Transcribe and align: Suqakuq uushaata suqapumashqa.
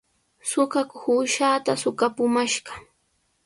Suqakuq 0.49 1.03
uushaata 1.13 1.71
suqapumashqa. 1.81 2.73